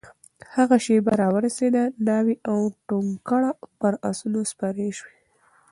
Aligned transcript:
هغه 0.55 0.77
شېبه 0.85 1.13
راورسېده؛ 1.21 1.83
ناوې 2.07 2.35
او 2.51 2.59
ټونګره 2.87 3.51
پر 3.79 3.93
آسونو 4.09 4.39
سپرې 4.51 4.89
شوې 4.97 5.17